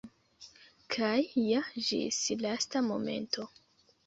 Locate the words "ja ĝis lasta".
1.49-2.83